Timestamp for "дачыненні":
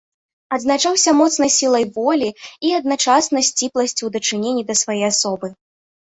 4.15-4.63